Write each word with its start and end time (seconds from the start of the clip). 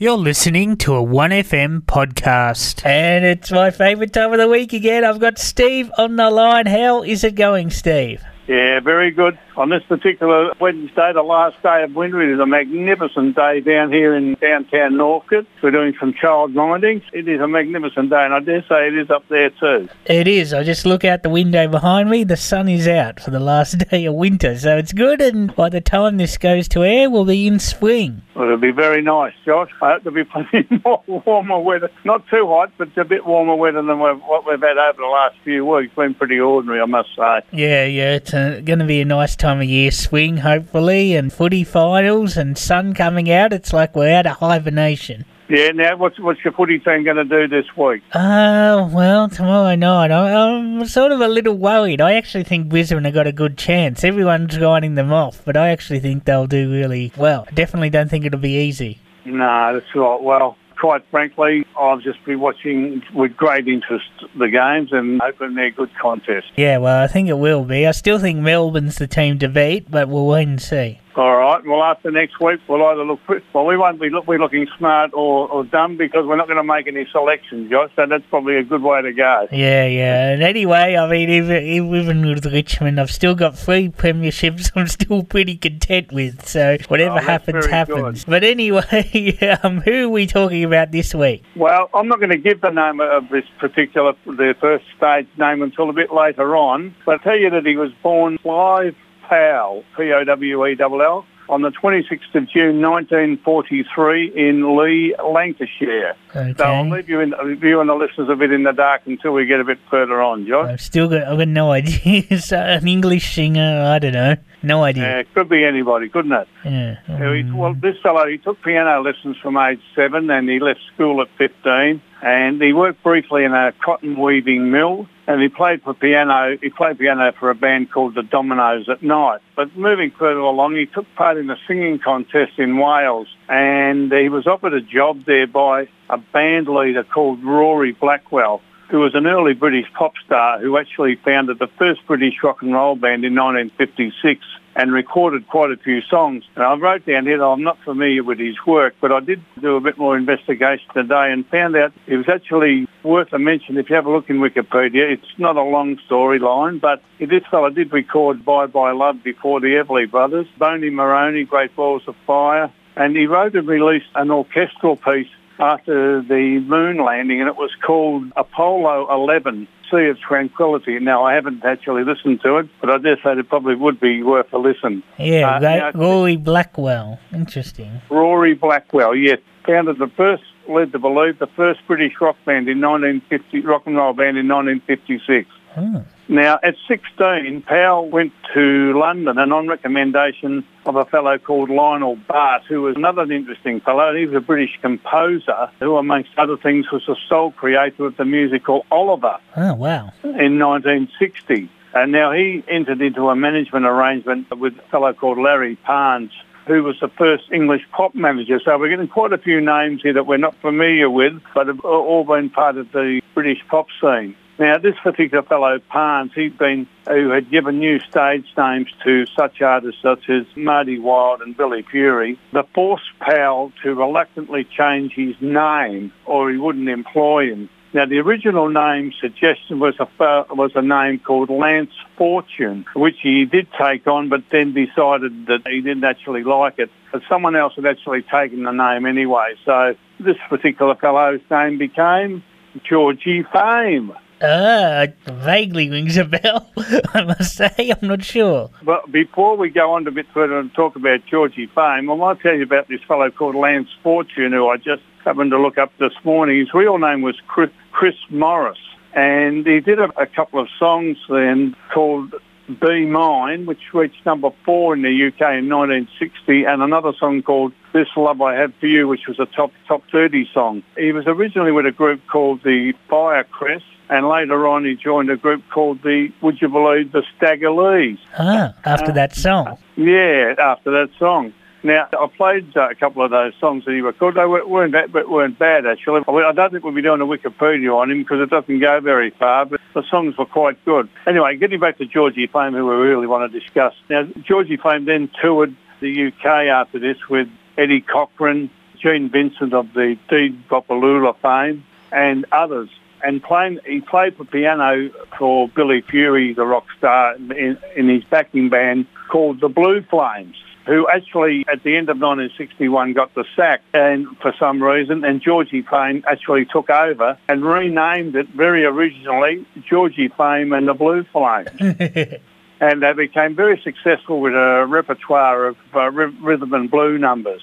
You're 0.00 0.16
listening 0.16 0.76
to 0.76 0.94
a 0.94 1.02
1FM 1.02 1.80
podcast. 1.80 2.86
And 2.86 3.24
it's 3.24 3.50
my 3.50 3.72
favourite 3.72 4.12
time 4.12 4.32
of 4.32 4.38
the 4.38 4.46
week 4.46 4.72
again. 4.72 5.04
I've 5.04 5.18
got 5.18 5.40
Steve 5.40 5.90
on 5.98 6.14
the 6.14 6.30
line. 6.30 6.66
How 6.66 7.02
is 7.02 7.24
it 7.24 7.34
going, 7.34 7.70
Steve? 7.70 8.22
Yeah, 8.46 8.78
very 8.78 9.10
good. 9.10 9.36
On 9.58 9.70
this 9.70 9.82
particular 9.88 10.52
Wednesday, 10.60 11.12
the 11.12 11.24
last 11.24 11.60
day 11.64 11.82
of 11.82 11.92
winter, 11.92 12.22
it 12.22 12.32
is 12.32 12.38
a 12.38 12.46
magnificent 12.46 13.34
day 13.34 13.58
down 13.58 13.90
here 13.90 14.14
in 14.14 14.34
downtown 14.34 14.96
Northcote. 14.96 15.48
We're 15.60 15.72
doing 15.72 15.96
some 15.98 16.14
child 16.14 16.54
minding. 16.54 17.02
It 17.12 17.26
is 17.26 17.40
a 17.40 17.48
magnificent 17.48 18.10
day, 18.10 18.24
and 18.24 18.32
I 18.32 18.38
dare 18.38 18.62
say 18.68 18.86
it 18.86 18.96
is 18.96 19.10
up 19.10 19.26
there 19.28 19.50
too. 19.50 19.88
It 20.06 20.28
is. 20.28 20.54
I 20.54 20.62
just 20.62 20.86
look 20.86 21.04
out 21.04 21.24
the 21.24 21.28
window 21.28 21.66
behind 21.66 22.08
me. 22.08 22.22
The 22.22 22.36
sun 22.36 22.68
is 22.68 22.86
out 22.86 23.18
for 23.18 23.32
the 23.32 23.40
last 23.40 23.78
day 23.90 24.04
of 24.04 24.14
winter, 24.14 24.56
so 24.56 24.76
it's 24.76 24.92
good. 24.92 25.20
And 25.20 25.52
by 25.56 25.70
the 25.70 25.80
time 25.80 26.18
this 26.18 26.38
goes 26.38 26.68
to 26.68 26.84
air, 26.84 27.10
we'll 27.10 27.24
be 27.24 27.48
in 27.48 27.58
spring. 27.58 28.22
Well, 28.36 28.44
it'll 28.44 28.58
be 28.58 28.70
very 28.70 29.02
nice, 29.02 29.32
Josh. 29.44 29.70
I 29.82 29.94
hope 29.94 30.04
there'll 30.04 30.14
be 30.14 30.22
plenty 30.50 30.68
more 30.84 31.02
warmer 31.08 31.58
weather. 31.58 31.90
Not 32.04 32.28
too 32.28 32.46
hot, 32.46 32.70
but 32.78 32.96
a 32.96 33.04
bit 33.04 33.26
warmer 33.26 33.56
weather 33.56 33.82
than 33.82 33.98
we've, 33.98 34.20
what 34.20 34.46
we've 34.46 34.60
had 34.60 34.78
over 34.78 34.98
the 34.98 35.06
last 35.06 35.34
few 35.42 35.66
weeks. 35.66 35.92
Been 35.96 36.14
pretty 36.14 36.38
ordinary, 36.38 36.80
I 36.80 36.84
must 36.84 37.08
say. 37.16 37.40
Yeah, 37.50 37.86
yeah. 37.86 38.14
It's 38.14 38.32
uh, 38.32 38.60
going 38.64 38.78
to 38.78 38.84
be 38.84 39.00
a 39.00 39.04
nice 39.04 39.34
time 39.34 39.47
of 39.56 39.64
year. 39.64 39.90
Swing, 39.90 40.36
hopefully, 40.38 41.16
and 41.16 41.32
footy 41.32 41.64
finals 41.64 42.36
and 42.36 42.58
sun 42.58 42.92
coming 42.94 43.30
out. 43.30 43.52
It's 43.52 43.72
like 43.72 43.96
we're 43.96 44.12
out 44.14 44.26
of 44.26 44.36
hibernation. 44.36 45.24
Yeah, 45.50 45.70
now 45.70 45.96
what's, 45.96 46.20
what's 46.20 46.44
your 46.44 46.52
footy 46.52 46.78
team 46.78 47.04
going 47.04 47.16
to 47.16 47.24
do 47.24 47.48
this 47.48 47.64
week? 47.74 48.02
Uh, 48.12 48.86
well, 48.92 49.30
tomorrow 49.30 49.74
night, 49.76 50.10
I- 50.10 50.34
I'm 50.34 50.84
sort 50.84 51.10
of 51.10 51.22
a 51.22 51.28
little 51.28 51.54
worried. 51.54 52.02
I 52.02 52.14
actually 52.14 52.44
think 52.44 52.68
Brisbane 52.68 53.04
have 53.04 53.14
got 53.14 53.26
a 53.26 53.32
good 53.32 53.56
chance. 53.56 54.04
Everyone's 54.04 54.58
writing 54.58 54.94
them 54.94 55.10
off, 55.10 55.42
but 55.46 55.56
I 55.56 55.70
actually 55.70 56.00
think 56.00 56.24
they'll 56.24 56.46
do 56.46 56.70
really 56.70 57.12
well. 57.16 57.46
I 57.48 57.52
definitely 57.54 57.88
don't 57.88 58.10
think 58.10 58.26
it'll 58.26 58.38
be 58.38 58.58
easy. 58.58 58.98
No, 59.24 59.72
that's 59.72 59.86
right. 59.94 60.20
Well, 60.20 60.58
quite 60.78 61.04
frankly, 61.10 61.64
I've 61.78 62.00
just 62.00 62.24
been 62.24 62.40
watching 62.40 63.02
with 63.14 63.36
great 63.36 63.68
interest 63.68 64.06
the 64.38 64.48
games 64.48 64.90
and 64.92 65.20
hoping 65.22 65.54
they're 65.54 65.70
good 65.70 65.90
contests. 66.00 66.50
Yeah, 66.56 66.78
well, 66.78 67.02
I 67.02 67.06
think 67.06 67.28
it 67.28 67.38
will 67.38 67.64
be. 67.64 67.86
I 67.86 67.90
still 67.90 68.18
think 68.18 68.38
Melbourne's 68.38 68.96
the 68.96 69.06
team 69.06 69.38
to 69.40 69.48
beat, 69.48 69.90
but 69.90 70.08
we'll 70.08 70.26
wait 70.26 70.48
and 70.48 70.60
see. 70.62 71.00
All 71.18 71.36
right. 71.36 71.64
Well, 71.66 71.82
after 71.82 72.12
next 72.12 72.38
week, 72.40 72.60
we'll 72.68 72.84
either 72.86 73.04
look 73.04 73.18
well. 73.52 73.66
We 73.66 73.76
won't 73.76 74.00
be 74.00 74.08
look, 74.08 74.28
we're 74.28 74.38
looking 74.38 74.68
smart 74.78 75.10
or, 75.14 75.48
or 75.48 75.64
dumb 75.64 75.96
because 75.96 76.24
we're 76.24 76.36
not 76.36 76.46
going 76.46 76.58
to 76.58 76.62
make 76.62 76.86
any 76.86 77.06
selections, 77.10 77.68
Josh. 77.70 77.90
So 77.96 78.06
that's 78.06 78.22
probably 78.30 78.56
a 78.56 78.62
good 78.62 78.82
way 78.82 79.02
to 79.02 79.12
go. 79.12 79.48
Yeah, 79.50 79.86
yeah. 79.86 80.30
And 80.30 80.42
anyway, 80.44 80.94
I 80.96 81.10
mean, 81.10 81.28
even, 81.28 81.62
even 81.64 82.24
with 82.24 82.46
Richmond, 82.46 83.00
I've 83.00 83.10
still 83.10 83.34
got 83.34 83.58
three 83.58 83.88
premierships 83.88 84.70
I'm 84.76 84.86
still 84.86 85.24
pretty 85.24 85.56
content 85.56 86.12
with. 86.12 86.46
So 86.46 86.76
whatever 86.86 87.16
Oh, 87.18 87.22
happens, 87.22 87.66
happens. 87.66 88.24
But 88.24 88.44
anyway, 88.44 89.58
um, 89.64 89.80
who 89.80 90.04
are 90.04 90.08
we 90.08 90.28
talking 90.28 90.62
about 90.62 90.92
this 90.92 91.14
week? 91.16 91.42
Well, 91.56 91.90
I'm 91.94 92.06
not 92.06 92.20
going 92.20 92.30
to 92.30 92.38
give 92.38 92.60
the 92.60 92.70
name 92.70 93.00
of 93.00 93.28
this 93.28 93.44
particular 93.58 94.12
the 94.24 94.54
first 94.60 94.84
stage 94.96 95.26
name 95.36 95.62
until 95.62 95.90
a 95.90 95.92
bit 95.92 96.12
later 96.12 96.56
on. 96.56 96.94
But 97.04 97.20
I 97.20 97.24
tell 97.24 97.36
you 97.36 97.50
that 97.50 97.66
he 97.66 97.76
was 97.76 97.90
born 98.04 98.38
Clive 98.38 98.94
Powell, 99.28 99.84
P-O-W-E-L-L, 99.96 101.26
on 101.50 101.62
the 101.62 101.70
26th 101.70 102.34
of 102.34 102.48
June 102.50 102.80
1943 102.82 104.32
in 104.36 104.76
Leigh, 104.76 105.14
Lancashire. 105.22 106.14
Okay. 106.30 106.54
So 106.58 106.64
I'll 106.64 106.88
leave 106.88 107.08
you, 107.08 107.20
in, 107.20 107.34
you 107.62 107.80
and 107.80 107.88
the 107.88 107.94
listeners 107.94 108.28
a 108.28 108.36
bit 108.36 108.52
in 108.52 108.64
the 108.64 108.72
dark 108.72 109.02
until 109.06 109.32
we 109.32 109.46
get 109.46 109.60
a 109.60 109.64
bit 109.64 109.78
further 109.90 110.20
on, 110.20 110.46
Josh. 110.46 110.70
I've 110.70 110.80
still 110.80 111.08
got, 111.08 111.22
I've 111.22 111.38
got 111.38 111.48
no 111.48 111.70
idea. 111.72 112.24
an 112.52 112.86
English 112.86 113.34
singer, 113.34 113.82
I 113.86 113.98
don't 113.98 114.12
know. 114.12 114.36
No 114.62 114.82
idea. 114.82 115.04
Yeah, 115.04 115.18
it 115.20 115.34
could 115.34 115.48
be 115.48 115.64
anybody, 115.64 116.08
couldn't 116.08 116.32
it? 116.32 116.48
Yeah. 116.64 116.96
Yeah, 117.08 117.30
Um, 117.40 117.56
well, 117.56 117.74
this 117.74 117.96
fellow, 118.02 118.26
he 118.26 118.38
took 118.38 118.60
piano 118.62 119.00
lessons 119.00 119.36
from 119.38 119.56
age 119.56 119.80
seven 119.94 120.28
and 120.30 120.48
he 120.48 120.58
left 120.58 120.80
school 120.94 121.22
at 121.22 121.28
15 121.38 122.02
and 122.22 122.60
he 122.60 122.72
worked 122.72 123.02
briefly 123.02 123.44
in 123.44 123.54
a 123.54 123.72
cotton 123.84 124.20
weaving 124.20 124.70
mill 124.70 125.06
and 125.28 125.42
he 125.42 125.48
played 125.48 125.82
for 125.82 125.92
piano, 125.92 126.56
he 126.60 126.70
played 126.70 126.98
piano 126.98 127.32
for 127.38 127.50
a 127.50 127.54
band 127.54 127.92
called 127.92 128.14
the 128.14 128.22
Dominoes 128.22 128.88
at 128.88 129.02
night. 129.02 129.40
But 129.54 129.76
moving 129.76 130.10
further 130.10 130.40
along, 130.40 130.74
he 130.76 130.86
took 130.86 131.04
part 131.16 131.36
in 131.36 131.50
a 131.50 131.56
singing 131.68 131.98
contest 131.98 132.58
in 132.58 132.78
Wales 132.78 133.28
and 133.46 134.10
he 134.10 134.30
was 134.30 134.46
offered 134.46 134.72
a 134.72 134.80
job 134.80 135.26
there 135.26 135.46
by 135.46 135.86
a 136.08 136.16
band 136.16 136.66
leader 136.66 137.04
called 137.04 137.44
Rory 137.44 137.92
Blackwell 137.92 138.62
who 138.88 139.00
was 139.00 139.14
an 139.14 139.26
early 139.26 139.52
British 139.52 139.84
pop 139.92 140.14
star 140.24 140.58
who 140.60 140.78
actually 140.78 141.16
founded 141.16 141.58
the 141.58 141.68
first 141.78 142.06
British 142.06 142.42
rock 142.42 142.62
and 142.62 142.72
roll 142.72 142.96
band 142.96 143.22
in 143.22 143.34
1956 143.34 144.40
and 144.78 144.92
recorded 144.92 145.48
quite 145.48 145.72
a 145.72 145.76
few 145.76 146.00
songs. 146.02 146.44
And 146.54 146.64
I 146.64 146.72
wrote 146.74 147.04
down 147.04 147.26
here 147.26 147.38
that 147.38 147.44
I'm 147.44 147.64
not 147.64 147.78
familiar 147.84 148.22
with 148.22 148.38
his 148.38 148.54
work, 148.64 148.94
but 149.00 149.10
I 149.10 149.18
did 149.18 149.42
do 149.60 149.74
a 149.74 149.80
bit 149.80 149.98
more 149.98 150.16
investigation 150.16 150.86
today 150.94 151.32
and 151.32 151.44
found 151.48 151.76
out 151.76 151.92
it 152.06 152.16
was 152.16 152.28
actually 152.28 152.86
worth 153.02 153.32
a 153.32 153.40
mention. 153.40 153.76
If 153.76 153.90
you 153.90 153.96
have 153.96 154.06
a 154.06 154.12
look 154.12 154.30
in 154.30 154.38
Wikipedia, 154.38 155.10
it's 155.10 155.26
not 155.36 155.56
a 155.56 155.62
long 155.62 155.98
storyline, 156.08 156.80
but 156.80 157.02
this 157.18 157.42
fella 157.50 157.72
did 157.72 157.92
record 157.92 158.44
Bye 158.44 158.66
Bye 158.66 158.92
Love 158.92 159.24
before 159.24 159.60
the 159.60 159.82
Everly 159.84 160.08
Brothers, 160.08 160.46
Boney 160.58 160.90
Maroney, 160.90 161.42
Great 161.42 161.74
Balls 161.74 162.02
of 162.06 162.14
Fire, 162.24 162.72
and 162.94 163.16
he 163.16 163.26
wrote 163.26 163.56
and 163.56 163.66
released 163.66 164.06
an 164.14 164.30
orchestral 164.30 164.94
piece 164.94 165.28
after 165.58 166.22
the 166.22 166.60
moon 166.66 166.98
landing, 167.04 167.40
and 167.40 167.48
it 167.48 167.56
was 167.56 167.70
called 167.84 168.24
Apollo 168.36 169.08
11, 169.10 169.66
Sea 169.90 170.06
of 170.06 170.18
Tranquility. 170.20 170.98
Now, 170.98 171.24
I 171.24 171.34
haven't 171.34 171.64
actually 171.64 172.04
listened 172.04 172.40
to 172.42 172.58
it, 172.58 172.68
but 172.80 172.90
I 172.90 172.98
dare 172.98 173.16
say 173.16 173.32
it 173.38 173.48
probably 173.48 173.74
would 173.74 173.98
be 174.00 174.22
worth 174.22 174.52
a 174.52 174.58
listen. 174.58 175.02
yeah, 175.18 175.56
uh, 175.56 175.60
Ro- 175.60 175.74
yeah. 175.74 175.90
Rory 175.94 176.36
Blackwell. 176.36 177.18
Interesting. 177.32 178.00
Rory 178.10 178.54
Blackwell, 178.54 179.14
yes, 179.14 179.38
founded 179.66 179.98
the 179.98 180.10
first, 180.16 180.42
led 180.68 180.92
to 180.92 180.98
believe, 180.98 181.38
the 181.38 181.46
first 181.56 181.80
British 181.86 182.12
rock 182.20 182.36
band 182.44 182.68
in 182.68 182.80
1950, 182.80 183.60
rock 183.60 183.82
and 183.86 183.96
roll 183.96 184.12
band 184.12 184.36
in 184.36 184.48
1956. 184.48 185.48
Oh. 185.78 186.04
Now, 186.30 186.58
at 186.62 186.74
16, 186.86 187.62
Powell 187.62 188.08
went 188.10 188.32
to 188.52 188.98
London 188.98 189.38
and 189.38 189.52
on 189.52 189.66
recommendation 189.66 190.64
of 190.84 190.96
a 190.96 191.04
fellow 191.06 191.38
called 191.38 191.70
Lionel 191.70 192.16
Bart, 192.16 192.64
who 192.68 192.82
was 192.82 192.96
another 192.96 193.22
interesting 193.32 193.80
fellow. 193.80 194.14
He 194.14 194.26
was 194.26 194.34
a 194.34 194.40
British 194.40 194.78
composer 194.82 195.70
who, 195.78 195.96
amongst 195.96 196.30
other 196.36 196.56
things, 196.58 196.90
was 196.92 197.02
the 197.06 197.16
sole 197.28 197.52
creator 197.52 198.04
of 198.04 198.16
the 198.18 198.24
musical 198.26 198.84
Oliver 198.90 199.38
Oh, 199.56 199.74
wow. 199.74 200.12
in 200.22 200.58
1960. 200.58 201.70
And 201.94 202.12
now 202.12 202.32
he 202.32 202.62
entered 202.68 203.00
into 203.00 203.28
a 203.30 203.36
management 203.36 203.86
arrangement 203.86 204.50
with 204.58 204.78
a 204.78 204.82
fellow 204.90 205.12
called 205.14 205.38
Larry 205.38 205.76
Parnes, 205.76 206.30
who 206.66 206.82
was 206.82 206.96
the 207.00 207.08
first 207.08 207.44
English 207.50 207.82
pop 207.92 208.14
manager. 208.14 208.60
So 208.62 208.76
we're 208.78 208.90
getting 208.90 209.08
quite 209.08 209.32
a 209.32 209.38
few 209.38 209.60
names 209.62 210.02
here 210.02 210.12
that 210.12 210.26
we're 210.26 210.36
not 210.36 210.54
familiar 210.60 211.08
with, 211.08 211.40
but 211.54 211.66
have 211.68 211.80
all 211.80 212.24
been 212.24 212.50
part 212.50 212.76
of 212.76 212.92
the 212.92 213.22
British 213.34 213.60
pop 213.68 213.86
scene. 214.02 214.36
Now, 214.58 214.76
this 214.76 214.96
particular 215.04 215.44
fellow, 215.44 215.78
Parnes, 215.78 216.32
he'd 216.34 216.58
been, 216.58 216.88
who 217.08 217.30
had 217.30 217.48
given 217.48 217.78
new 217.78 218.00
stage 218.00 218.44
names 218.56 218.88
to 219.04 219.24
such 219.26 219.62
artists 219.62 220.02
such 220.02 220.28
as 220.28 220.46
Marty 220.56 220.98
Wilde 220.98 221.42
and 221.42 221.56
Billy 221.56 221.82
Fury, 221.82 222.36
the 222.52 222.64
forced 222.74 223.16
Powell 223.20 223.72
to 223.84 223.94
reluctantly 223.94 224.64
change 224.64 225.12
his 225.12 225.36
name 225.40 226.12
or 226.26 226.50
he 226.50 226.56
wouldn't 226.56 226.88
employ 226.88 227.52
him. 227.52 227.68
Now, 227.94 228.04
the 228.04 228.18
original 228.18 228.68
name 228.68 229.12
suggestion 229.18 229.78
was 229.78 229.94
a 229.98 230.08
was 230.52 230.72
a 230.74 230.82
name 230.82 231.20
called 231.20 231.48
Lance 231.48 231.94
Fortune, 232.16 232.84
which 232.94 233.16
he 233.22 233.46
did 233.46 233.68
take 233.80 234.06
on, 234.06 234.28
but 234.28 234.42
then 234.50 234.74
decided 234.74 235.46
that 235.46 235.66
he 235.66 235.80
didn't 235.80 236.04
actually 236.04 236.42
like 236.42 236.78
it. 236.78 236.90
But 237.12 237.22
someone 237.28 237.56
else 237.56 237.74
had 237.76 237.86
actually 237.86 238.22
taken 238.22 238.64
the 238.64 238.72
name 238.72 239.06
anyway. 239.06 239.54
So 239.64 239.94
this 240.20 240.36
particular 240.50 240.96
fellow's 240.96 241.40
name 241.50 241.78
became 241.78 242.42
Georgie 242.84 243.44
Fame. 243.44 244.12
Ah, 244.40 245.06
vaguely 245.24 245.90
rings 245.90 246.16
a 246.16 246.24
bell, 246.24 246.70
I 247.14 247.24
must 247.24 247.56
say. 247.56 247.92
I'm 248.00 248.06
not 248.06 248.22
sure. 248.22 248.70
But 248.82 249.10
before 249.10 249.56
we 249.56 249.68
go 249.68 249.92
on 249.92 250.06
a 250.06 250.12
bit 250.12 250.26
further 250.32 250.58
and 250.58 250.72
talk 250.74 250.94
about 250.94 251.26
Georgie 251.26 251.66
Fame, 251.66 252.10
I 252.10 252.14
might 252.14 252.40
tell 252.40 252.54
you 252.54 252.62
about 252.62 252.88
this 252.88 253.00
fellow 253.08 253.30
called 253.30 253.56
Lance 253.56 253.88
Fortune, 254.02 254.52
who 254.52 254.68
I 254.68 254.76
just 254.76 255.02
happened 255.24 255.50
to 255.50 255.58
look 255.58 255.76
up 255.76 255.92
this 255.98 256.12
morning. 256.22 256.58
His 256.58 256.72
real 256.72 256.98
name 256.98 257.22
was 257.22 257.36
Chris, 257.48 257.70
Chris 257.90 258.14
Morris, 258.30 258.78
and 259.12 259.66
he 259.66 259.80
did 259.80 259.98
a, 259.98 260.08
a 260.20 260.26
couple 260.26 260.60
of 260.60 260.68
songs 260.78 261.18
then 261.28 261.74
called 261.92 262.32
Be 262.80 263.06
Mine, 263.06 263.66
which 263.66 263.92
reached 263.92 264.24
number 264.24 264.50
four 264.64 264.94
in 264.94 265.02
the 265.02 265.08
UK 265.08 265.58
in 265.58 265.68
1960, 265.68 266.64
and 266.64 266.80
another 266.80 267.12
song 267.18 267.42
called 267.42 267.72
This 267.92 268.08
Love 268.16 268.40
I 268.40 268.54
Have 268.54 268.72
For 268.78 268.86
You, 268.86 269.08
which 269.08 269.26
was 269.26 269.40
a 269.40 269.46
top 269.46 269.72
top 269.88 270.02
30 270.12 270.48
song. 270.54 270.84
He 270.96 271.10
was 271.10 271.26
originally 271.26 271.72
with 271.72 271.86
a 271.86 271.92
group 271.92 272.20
called 272.30 272.62
the 272.62 272.94
Firecrest, 273.10 273.82
and 274.08 274.28
later 274.28 274.66
on 274.66 274.84
he 274.84 274.94
joined 274.94 275.30
a 275.30 275.36
group 275.36 275.62
called 275.70 276.02
the, 276.02 276.32
would 276.40 276.60
you 276.60 276.68
believe, 276.68 277.12
the 277.12 277.22
Staggerlees. 277.38 278.18
Ah, 278.38 278.74
after 278.84 279.12
that 279.12 279.34
song. 279.34 279.78
Yeah, 279.96 280.54
after 280.58 280.90
that 280.92 281.10
song. 281.18 281.52
Now, 281.82 282.08
I 282.12 282.26
played 282.36 282.76
uh, 282.76 282.88
a 282.90 282.94
couple 282.94 283.22
of 283.22 283.30
those 283.30 283.52
songs 283.60 283.84
that 283.84 283.92
he 283.92 284.00
recorded. 284.00 284.40
They 284.40 284.46
weren't, 284.46 284.92
bad, 284.92 285.12
but 285.12 285.28
weren't 285.28 285.58
bad, 285.58 285.86
actually. 285.86 286.22
I 286.26 286.52
don't 286.52 286.72
think 286.72 286.82
we'll 286.82 286.92
be 286.92 287.02
doing 287.02 287.20
a 287.20 287.26
Wikipedia 287.26 287.96
on 287.96 288.10
him 288.10 288.18
because 288.22 288.40
it 288.40 288.50
doesn't 288.50 288.80
go 288.80 289.00
very 289.00 289.30
far, 289.30 289.64
but 289.64 289.80
the 289.94 290.02
songs 290.10 290.36
were 290.36 290.46
quite 290.46 290.84
good. 290.84 291.08
Anyway, 291.26 291.56
getting 291.56 291.78
back 291.78 291.98
to 291.98 292.06
Georgie 292.06 292.48
Fame, 292.48 292.72
who 292.72 292.86
we 292.86 292.94
really 292.96 293.28
want 293.28 293.50
to 293.50 293.60
discuss. 293.60 293.94
Now, 294.10 294.24
Georgie 294.42 294.76
Fame 294.76 295.04
then 295.04 295.30
toured 295.40 295.76
the 296.00 296.26
UK 296.26 296.44
after 296.44 296.98
this 296.98 297.16
with 297.28 297.48
Eddie 297.76 298.00
Cochran, 298.00 298.70
Gene 299.00 299.30
Vincent 299.30 299.72
of 299.72 299.92
the 299.94 300.18
Be-Bop-a-Lula 300.28 301.34
fame, 301.40 301.84
and 302.10 302.44
others. 302.50 302.90
And 303.22 303.42
playing, 303.42 303.80
he 303.86 304.00
played 304.00 304.36
for 304.36 304.44
piano 304.44 305.10
for 305.38 305.68
Billy 305.68 306.02
Fury, 306.02 306.54
the 306.54 306.64
rock 306.64 306.86
star, 306.96 307.34
in, 307.34 307.78
in 307.96 308.08
his 308.08 308.24
backing 308.24 308.68
band 308.68 309.06
called 309.30 309.60
the 309.60 309.68
Blue 309.68 310.02
Flames 310.02 310.56
who 310.88 311.06
actually 311.06 311.66
at 311.70 311.82
the 311.82 311.96
end 311.96 312.08
of 312.08 312.16
1961 312.16 313.12
got 313.12 313.34
the 313.34 313.44
sack 313.54 313.82
and 313.92 314.26
for 314.38 314.54
some 314.58 314.82
reason 314.82 315.22
and 315.22 315.42
Georgie 315.42 315.82
Fame 315.82 316.24
actually 316.26 316.64
took 316.64 316.88
over 316.88 317.38
and 317.46 317.62
renamed 317.62 318.34
it 318.34 318.48
very 318.48 318.86
originally 318.86 319.66
Georgie 319.86 320.28
Fame 320.28 320.72
and 320.72 320.88
the 320.88 320.94
Blue 320.94 321.24
Flames. 321.24 321.68
and 322.80 323.02
they 323.02 323.12
became 323.12 323.54
very 323.54 323.78
successful 323.84 324.40
with 324.40 324.54
a 324.54 324.86
repertoire 324.88 325.66
of 325.66 325.76
uh, 325.94 326.10
rhythm 326.10 326.72
and 326.72 326.90
blue 326.90 327.18
numbers. 327.18 327.60